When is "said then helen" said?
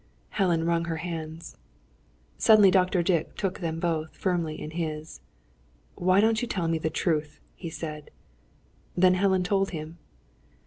7.69-9.43